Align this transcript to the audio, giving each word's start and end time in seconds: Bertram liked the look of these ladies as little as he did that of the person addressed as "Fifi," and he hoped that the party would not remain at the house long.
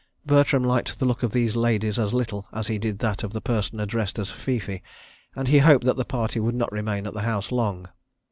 Bertram 0.25 0.63
liked 0.63 0.97
the 0.97 1.05
look 1.05 1.21
of 1.21 1.31
these 1.31 1.55
ladies 1.55 1.99
as 1.99 2.11
little 2.11 2.47
as 2.51 2.65
he 2.65 2.79
did 2.79 2.97
that 2.97 3.21
of 3.21 3.33
the 3.33 3.39
person 3.39 3.79
addressed 3.79 4.17
as 4.17 4.31
"Fifi," 4.31 4.81
and 5.35 5.47
he 5.47 5.59
hoped 5.59 5.85
that 5.85 5.95
the 5.95 6.03
party 6.05 6.39
would 6.39 6.55
not 6.55 6.71
remain 6.71 7.05
at 7.05 7.13
the 7.13 7.21
house 7.21 7.51
long. 7.51 7.87